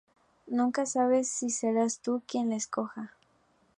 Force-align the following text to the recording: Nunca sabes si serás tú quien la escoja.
Nunca 0.47 0.87
sabes 0.87 1.27
si 1.27 1.51
serás 1.51 1.99
tú 1.99 2.23
quien 2.25 2.49
la 2.49 2.55
escoja. 2.55 3.13